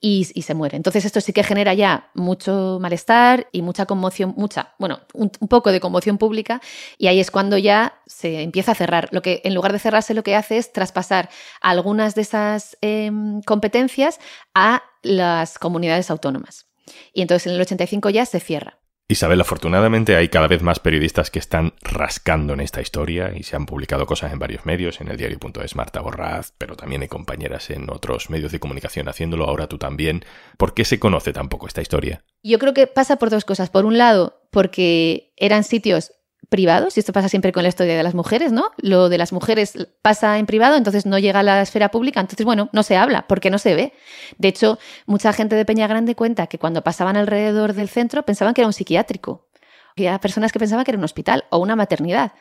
y, 0.00 0.24
se 0.24 0.54
muere. 0.54 0.76
Entonces 0.76 1.04
esto 1.04 1.20
sí 1.20 1.32
que 1.32 1.44
genera 1.44 1.72
ya 1.74 2.10
mucho 2.14 2.78
malestar 2.80 3.46
y 3.52 3.62
mucha 3.62 3.86
conmoción, 3.86 4.34
mucha, 4.36 4.74
bueno, 4.78 5.00
un, 5.14 5.30
poco 5.30 5.70
de 5.70 5.78
conmoción 5.78 6.18
pública 6.18 6.60
y 6.98 7.06
ahí 7.06 7.20
es 7.20 7.30
cuando 7.30 7.56
ya 7.56 8.00
se 8.06 8.42
empieza 8.42 8.72
a 8.72 8.74
cerrar. 8.74 9.08
Lo 9.12 9.22
que 9.22 9.40
lugar 9.54 9.72
de 9.72 9.78
cerrarse 9.78 10.14
lo 10.14 10.22
que 10.22 10.36
hace 10.36 10.58
es 10.58 10.72
traspasar 10.72 11.28
algunas 11.60 12.14
de 12.14 12.22
esas 12.22 12.76
em, 12.80 13.42
competencias 13.42 14.20
a 14.54 14.82
las 15.02 15.58
comunidades 15.58 16.10
autónomas. 16.10 16.66
Y 17.12 17.22
entonces 17.22 17.46
en 17.46 17.54
el 17.54 17.60
85 17.60 18.10
ya 18.10 18.26
se 18.26 18.40
cierra. 18.40 18.78
Isabel, 19.12 19.40
afortunadamente 19.42 20.16
hay 20.16 20.28
cada 20.28 20.48
vez 20.48 20.62
más 20.62 20.78
periodistas 20.78 21.30
que 21.30 21.38
están 21.38 21.74
rascando 21.82 22.54
en 22.54 22.60
esta 22.60 22.80
historia 22.80 23.32
y 23.36 23.42
se 23.42 23.56
han 23.56 23.66
publicado 23.66 24.06
cosas 24.06 24.32
en 24.32 24.38
varios 24.38 24.64
medios, 24.64 25.02
en 25.02 25.08
el 25.08 25.18
diario.es 25.18 25.76
Marta 25.76 26.00
Borraz, 26.00 26.52
pero 26.56 26.76
también 26.76 27.02
hay 27.02 27.08
compañeras 27.08 27.68
en 27.68 27.90
otros 27.90 28.30
medios 28.30 28.52
de 28.52 28.58
comunicación 28.60 29.08
haciéndolo, 29.08 29.44
ahora 29.44 29.66
tú 29.66 29.76
también. 29.76 30.24
¿Por 30.56 30.72
qué 30.72 30.86
se 30.86 30.98
conoce 30.98 31.34
tan 31.34 31.50
poco 31.50 31.66
esta 31.66 31.82
historia? 31.82 32.24
Yo 32.42 32.58
creo 32.58 32.72
que 32.72 32.86
pasa 32.86 33.16
por 33.16 33.28
dos 33.28 33.44
cosas. 33.44 33.68
Por 33.68 33.84
un 33.84 33.98
lado, 33.98 34.40
porque 34.50 35.34
eran 35.36 35.64
sitios 35.64 36.12
privados, 36.52 36.98
y 36.98 37.00
esto 37.00 37.14
pasa 37.14 37.30
siempre 37.30 37.50
con 37.50 37.62
la 37.62 37.70
historia 37.70 37.96
de 37.96 38.02
las 38.02 38.14
mujeres, 38.14 38.52
¿no? 38.52 38.72
Lo 38.76 39.08
de 39.08 39.16
las 39.16 39.32
mujeres 39.32 39.72
pasa 40.02 40.38
en 40.38 40.44
privado, 40.44 40.76
entonces 40.76 41.06
no 41.06 41.18
llega 41.18 41.40
a 41.40 41.42
la 41.42 41.62
esfera 41.62 41.90
pública, 41.90 42.20
entonces, 42.20 42.44
bueno, 42.44 42.68
no 42.72 42.82
se 42.82 42.94
habla, 42.98 43.26
porque 43.26 43.48
no 43.48 43.56
se 43.58 43.74
ve. 43.74 43.94
De 44.36 44.48
hecho, 44.48 44.78
mucha 45.06 45.32
gente 45.32 45.56
de 45.56 45.64
Peña 45.64 45.86
Grande 45.86 46.14
cuenta 46.14 46.46
que 46.48 46.58
cuando 46.58 46.82
pasaban 46.82 47.16
alrededor 47.16 47.72
del 47.72 47.88
centro 47.88 48.22
pensaban 48.24 48.52
que 48.52 48.60
era 48.60 48.68
un 48.68 48.74
psiquiátrico. 48.74 49.48
Había 49.96 50.18
personas 50.18 50.52
que 50.52 50.58
pensaban 50.58 50.84
que 50.84 50.90
era 50.90 50.98
un 50.98 51.04
hospital 51.04 51.44
o 51.48 51.56
una 51.56 51.74
maternidad, 51.74 52.32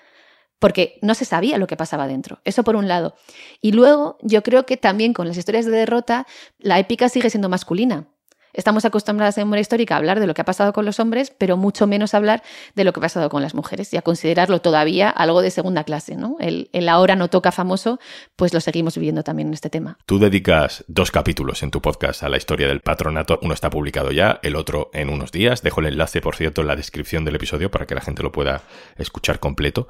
porque 0.60 1.00
no 1.02 1.16
se 1.16 1.24
sabía 1.24 1.58
lo 1.58 1.66
que 1.66 1.78
pasaba 1.78 2.06
dentro. 2.06 2.42
Eso 2.44 2.66
por 2.66 2.76
un 2.76 2.90
lado. 2.90 3.16
Y 3.62 3.72
luego, 3.72 4.18
yo 4.22 4.44
creo 4.44 4.66
que 4.66 4.76
también 4.76 5.14
con 5.14 5.26
las 5.26 5.38
historias 5.38 5.66
de 5.66 5.72
derrota, 5.72 6.28
la 6.60 6.80
épica 6.80 7.08
sigue 7.08 7.30
siendo 7.30 7.48
masculina. 7.48 8.08
Estamos 8.54 8.86
acostumbradas 8.86 9.38
en 9.38 9.46
memoria 9.46 9.62
histórica 9.62 9.96
a 9.96 9.98
hablar 9.98 10.20
de 10.20 10.28
lo 10.28 10.34
que 10.34 10.42
ha 10.42 10.46
pasado 10.46 10.74
con 10.74 10.86
los 10.86 11.00
hombres, 11.00 11.34
pero 11.38 11.58
mucho 11.58 11.88
menos 11.88 12.14
hablar 12.14 12.44
de 12.76 12.84
lo 12.84 12.94
que 12.94 13.00
ha 13.00 13.02
pasado 13.02 13.30
con 13.30 13.42
las 13.42 13.56
mujeres 13.56 13.94
y 13.94 13.98
a 13.98 14.02
considerarlo 14.02 14.60
todavía 14.60 15.10
algo 15.10 15.42
de 15.42 15.52
segunda 15.52 15.84
clase. 15.84 16.16
¿no? 16.16 16.36
El, 16.40 16.70
el 16.74 16.90
ahora 16.90 17.16
no 17.16 17.30
toca 17.30 17.52
famoso, 17.52 18.00
pues 18.36 18.54
lo 18.54 18.60
seguimos 18.60 18.96
viviendo 18.96 19.24
también 19.24 19.48
en 19.50 19.54
este 19.54 19.70
tema. 19.70 19.98
Tú 20.06 20.20
dedicas 20.20 20.84
dos 20.88 21.12
capítulos 21.12 21.64
en 21.64 21.72
tu 21.72 21.82
podcast 21.82 22.24
a 22.24 22.30
la 22.30 22.38
historia 22.38 22.68
del 22.68 22.82
patronato. 22.82 23.40
Uno 23.42 23.54
está 23.54 23.70
publicado 23.70 24.12
ya, 24.12 24.40
el 24.44 24.56
otro 24.56 24.90
en 24.94 25.10
unos 25.10 25.32
días. 25.32 25.62
Dejo 25.62 25.82
el 25.82 25.88
enlace, 25.88 26.22
por 26.22 26.36
cierto, 26.36 26.62
en 26.62 26.68
la 26.68 26.76
descripción 26.76 27.26
del 27.26 27.36
episodio 27.36 27.72
para 27.72 27.86
que 27.86 27.96
la 27.96 28.02
gente 28.02 28.24
lo 28.24 28.32
pueda 28.32 28.64
escuchar 28.98 29.40
completo. 29.40 29.88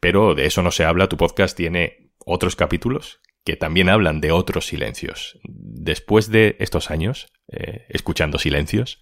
Pero 0.00 0.34
de 0.34 0.46
eso 0.46 0.62
no 0.62 0.70
se 0.70 0.84
habla. 0.84 1.08
Tu 1.08 1.16
podcast 1.16 1.56
tiene 1.56 2.12
otros 2.24 2.56
capítulos 2.56 3.20
que 3.44 3.56
también 3.56 3.88
hablan 3.88 4.20
de 4.20 4.32
otros 4.32 4.66
silencios. 4.66 5.38
Después 5.44 6.30
de 6.30 6.56
estos 6.60 6.90
años, 6.90 7.32
eh, 7.48 7.86
escuchando 7.88 8.38
silencios, 8.38 9.00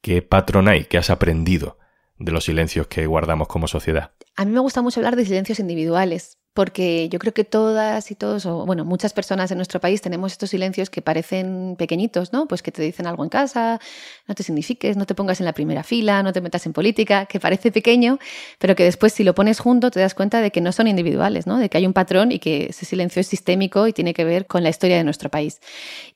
¿qué 0.00 0.22
patrón 0.22 0.68
hay? 0.68 0.84
¿Qué 0.84 0.98
has 0.98 1.10
aprendido 1.10 1.78
de 2.18 2.32
los 2.32 2.44
silencios 2.44 2.86
que 2.86 3.06
guardamos 3.06 3.48
como 3.48 3.66
sociedad? 3.68 4.12
A 4.36 4.44
mí 4.44 4.52
me 4.52 4.60
gusta 4.60 4.82
mucho 4.82 5.00
hablar 5.00 5.16
de 5.16 5.24
silencios 5.24 5.58
individuales 5.58 6.39
porque 6.52 7.08
yo 7.08 7.18
creo 7.18 7.32
que 7.32 7.44
todas 7.44 8.10
y 8.10 8.14
todos, 8.14 8.44
o 8.44 8.66
bueno, 8.66 8.84
muchas 8.84 9.12
personas 9.12 9.50
en 9.50 9.58
nuestro 9.58 9.80
país 9.80 10.00
tenemos 10.00 10.32
estos 10.32 10.50
silencios 10.50 10.90
que 10.90 11.00
parecen 11.00 11.76
pequeñitos, 11.78 12.32
¿no? 12.32 12.46
Pues 12.48 12.62
que 12.62 12.72
te 12.72 12.82
dicen 12.82 13.06
algo 13.06 13.22
en 13.22 13.30
casa, 13.30 13.78
no 14.26 14.34
te 14.34 14.42
signifiques, 14.42 14.96
no 14.96 15.06
te 15.06 15.14
pongas 15.14 15.40
en 15.40 15.46
la 15.46 15.52
primera 15.52 15.84
fila, 15.84 16.22
no 16.22 16.32
te 16.32 16.40
metas 16.40 16.66
en 16.66 16.72
política, 16.72 17.26
que 17.26 17.38
parece 17.38 17.70
pequeño, 17.70 18.18
pero 18.58 18.74
que 18.74 18.84
después 18.84 19.12
si 19.12 19.22
lo 19.22 19.34
pones 19.34 19.60
junto 19.60 19.90
te 19.90 20.00
das 20.00 20.14
cuenta 20.14 20.40
de 20.40 20.50
que 20.50 20.60
no 20.60 20.72
son 20.72 20.88
individuales, 20.88 21.46
¿no? 21.46 21.58
De 21.58 21.68
que 21.68 21.78
hay 21.78 21.86
un 21.86 21.92
patrón 21.92 22.32
y 22.32 22.40
que 22.40 22.66
ese 22.70 22.84
silencio 22.84 23.20
es 23.20 23.28
sistémico 23.28 23.86
y 23.86 23.92
tiene 23.92 24.12
que 24.12 24.24
ver 24.24 24.46
con 24.46 24.64
la 24.64 24.70
historia 24.70 24.96
de 24.96 25.04
nuestro 25.04 25.30
país. 25.30 25.60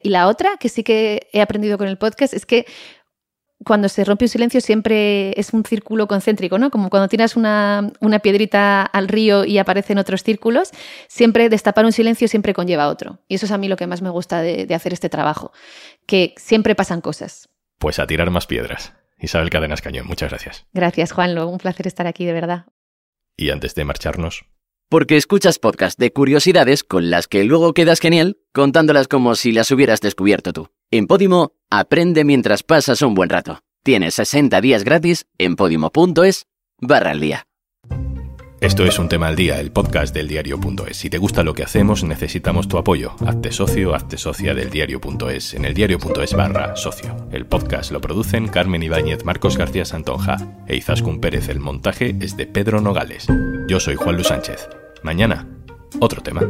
Y 0.02 0.08
la 0.08 0.26
otra 0.26 0.56
que 0.58 0.68
sí 0.68 0.82
que 0.82 1.28
he 1.32 1.40
aprendido 1.40 1.78
con 1.78 1.86
el 1.86 1.96
podcast 1.96 2.34
es 2.34 2.44
que 2.44 2.66
cuando 3.64 3.88
se 3.88 4.04
rompe 4.04 4.26
un 4.26 4.28
silencio 4.28 4.60
siempre 4.60 5.38
es 5.38 5.52
un 5.52 5.64
círculo 5.64 6.06
concéntrico, 6.06 6.58
¿no? 6.58 6.70
Como 6.70 6.90
cuando 6.90 7.08
tiras 7.08 7.36
una, 7.36 7.92
piedrita 8.22 8.82
al 8.82 9.08
río 9.08 9.44
y 9.44 9.58
aparecen 9.58 9.98
otros 9.98 10.22
círculos, 10.22 10.70
siempre 11.08 11.48
destapar 11.48 11.84
un 11.84 11.92
silencio 11.92 12.28
siempre 12.28 12.54
conlleva 12.54 12.88
otro. 12.88 13.18
Y 13.28 13.36
eso 13.36 13.46
es 13.46 13.52
a 13.52 13.58
mí 13.58 13.68
lo 13.68 13.76
que 13.76 13.86
más 13.86 14.02
me 14.02 14.10
gusta 14.10 14.42
de, 14.42 14.66
de 14.66 14.74
hacer 14.74 14.92
este 14.92 15.08
trabajo, 15.08 15.52
que 16.06 16.34
siempre 16.36 16.74
pasan 16.74 17.00
cosas. 17.00 17.48
Pues 17.78 17.98
a 17.98 18.06
tirar 18.06 18.30
más 18.30 18.46
piedras. 18.46 18.92
Isabel 19.18 19.50
Cadenas 19.50 19.80
Cañón, 19.80 20.06
muchas 20.06 20.30
gracias. 20.30 20.66
Gracias, 20.72 21.12
Juanlo. 21.12 21.48
Un 21.48 21.58
placer 21.58 21.86
estar 21.86 22.06
aquí, 22.06 22.24
de 22.24 22.32
verdad. 22.32 22.66
Y 23.36 23.50
antes 23.50 23.74
de 23.74 23.84
marcharnos, 23.84 24.44
porque 24.88 25.16
escuchas 25.16 25.58
podcast 25.58 25.98
de 25.98 26.12
curiosidades 26.12 26.84
con 26.84 27.10
las 27.10 27.26
que 27.26 27.44
luego 27.44 27.72
quedas 27.72 28.00
genial 28.00 28.38
contándolas 28.52 29.08
como 29.08 29.34
si 29.34 29.50
las 29.50 29.70
hubieras 29.70 30.00
descubierto 30.00 30.52
tú. 30.52 30.70
En 30.90 31.06
Podimo, 31.06 31.52
aprende 31.70 32.24
mientras 32.24 32.62
pasas 32.62 33.02
un 33.02 33.14
buen 33.14 33.30
rato. 33.30 33.60
Tienes 33.82 34.14
60 34.14 34.60
días 34.60 34.84
gratis 34.84 35.26
en 35.38 35.56
podimo.es 35.56 36.46
barra 36.80 37.10
al 37.10 37.20
día. 37.20 37.46
Esto 38.60 38.86
es 38.86 38.98
Un 38.98 39.10
Tema 39.10 39.26
al 39.26 39.36
Día, 39.36 39.60
el 39.60 39.72
podcast 39.72 40.14
del 40.14 40.26
diario.es. 40.26 40.96
Si 40.96 41.10
te 41.10 41.18
gusta 41.18 41.42
lo 41.42 41.52
que 41.52 41.64
hacemos, 41.64 42.02
necesitamos 42.02 42.66
tu 42.66 42.78
apoyo. 42.78 43.14
Hazte 43.26 43.52
socio, 43.52 43.94
hazte 43.94 44.16
socia 44.16 44.54
del 44.54 44.70
diario.es 44.70 45.52
en 45.52 45.66
el 45.66 45.74
diario.es 45.74 46.32
barra 46.32 46.74
socio. 46.74 47.28
El 47.30 47.44
podcast 47.44 47.92
lo 47.92 48.00
producen 48.00 48.48
Carmen 48.48 48.82
Ibáñez, 48.82 49.24
Marcos 49.26 49.58
García 49.58 49.84
Santonja 49.84 50.36
e 50.66 50.76
Izaskun 50.76 51.20
Pérez. 51.20 51.50
El 51.50 51.60
montaje 51.60 52.16
es 52.20 52.38
de 52.38 52.46
Pedro 52.46 52.80
Nogales. 52.80 53.26
Yo 53.68 53.80
soy 53.80 53.96
Juan 53.96 54.14
Luis 54.14 54.28
Sánchez. 54.28 54.66
Mañana, 55.02 55.46
otro 56.00 56.22
tema. 56.22 56.40